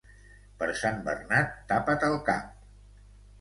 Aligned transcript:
Per 0.61 0.69
Sant 0.79 0.97
Bernat, 1.07 1.51
tapa't 1.73 2.07
el 2.09 2.17
cap. 2.31 2.49